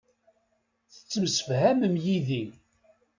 [0.93, 2.43] Tettemsefhamem yid-i.